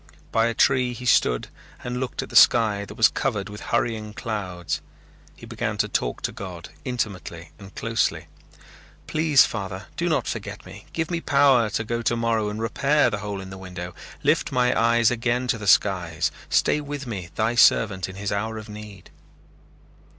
By 0.31 0.47
a 0.47 0.55
tree 0.55 0.93
he 0.93 1.05
stood 1.05 1.49
and 1.83 1.99
looked 1.99 2.23
at 2.23 2.31
the 2.31 2.35
sky 2.35 2.85
that 2.85 2.95
was 2.95 3.07
covered 3.07 3.49
with 3.49 3.61
hurrying 3.61 4.15
clouds. 4.15 4.81
He 5.35 5.45
began 5.45 5.77
to 5.77 5.87
talk 5.87 6.23
to 6.23 6.31
God 6.31 6.69
intimately 6.83 7.51
and 7.59 7.75
closely. 7.75 8.25
"Please, 9.05 9.45
Father, 9.45 9.85
do 9.97 10.09
not 10.09 10.25
forget 10.25 10.65
me. 10.65 10.87
Give 10.91 11.11
me 11.11 11.21
power 11.21 11.69
to 11.69 11.83
go 11.83 12.01
tomorrow 12.01 12.49
and 12.49 12.59
repair 12.59 13.11
the 13.11 13.19
hole 13.19 13.39
in 13.39 13.51
the 13.51 13.59
window. 13.59 13.93
Lift 14.23 14.51
my 14.51 14.73
eyes 14.75 15.11
again 15.11 15.45
to 15.49 15.59
the 15.59 15.67
skies. 15.67 16.31
Stay 16.49 16.81
with 16.81 17.05
me, 17.05 17.29
Thy 17.35 17.53
servant, 17.53 18.09
in 18.09 18.15
his 18.15 18.31
hour 18.31 18.57
of 18.57 18.67
need." 18.67 19.11